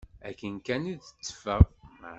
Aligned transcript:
Akken 0.27 0.55
kan 0.65 0.83
i 0.91 0.95
d-teffeɣ. 0.97 1.63